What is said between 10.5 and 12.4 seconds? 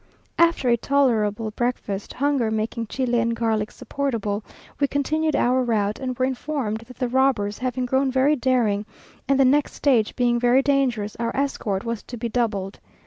dangerous, our escort was to be